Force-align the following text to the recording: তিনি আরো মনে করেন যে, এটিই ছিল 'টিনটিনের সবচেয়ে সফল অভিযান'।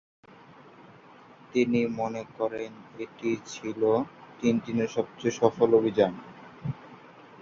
তিনি 1.53 1.79
আরো 1.83 1.95
মনে 1.99 2.23
করেন 2.37 2.71
যে, 2.87 3.03
এটিই 3.03 3.37
ছিল 3.47 3.81
'টিনটিনের 4.35 4.89
সবচেয়ে 4.95 5.37
সফল 5.41 5.69
অভিযান'। 5.79 6.17